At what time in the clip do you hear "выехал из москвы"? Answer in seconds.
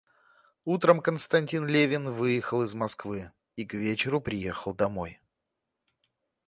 2.11-3.31